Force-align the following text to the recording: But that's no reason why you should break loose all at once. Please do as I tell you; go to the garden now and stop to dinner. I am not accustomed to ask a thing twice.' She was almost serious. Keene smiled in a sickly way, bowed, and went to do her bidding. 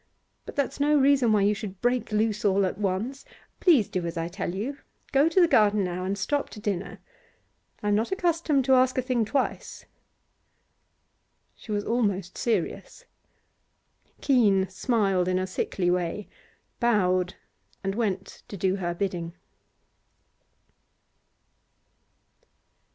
But 0.47 0.55
that's 0.55 0.79
no 0.79 0.97
reason 0.97 1.31
why 1.31 1.41
you 1.43 1.53
should 1.53 1.79
break 1.79 2.11
loose 2.11 2.43
all 2.43 2.65
at 2.65 2.79
once. 2.79 3.23
Please 3.59 3.87
do 3.87 4.03
as 4.07 4.17
I 4.17 4.29
tell 4.29 4.55
you; 4.55 4.79
go 5.11 5.29
to 5.29 5.39
the 5.39 5.47
garden 5.47 5.83
now 5.83 6.05
and 6.05 6.17
stop 6.17 6.49
to 6.49 6.59
dinner. 6.59 6.97
I 7.83 7.89
am 7.89 7.93
not 7.93 8.11
accustomed 8.11 8.65
to 8.65 8.73
ask 8.73 8.97
a 8.97 9.03
thing 9.03 9.25
twice.' 9.25 9.85
She 11.53 11.71
was 11.71 11.85
almost 11.85 12.35
serious. 12.35 13.05
Keene 14.21 14.67
smiled 14.69 15.27
in 15.27 15.37
a 15.37 15.45
sickly 15.45 15.91
way, 15.91 16.27
bowed, 16.79 17.35
and 17.83 17.93
went 17.93 18.41
to 18.47 18.57
do 18.57 18.77
her 18.77 18.95
bidding. 18.95 19.35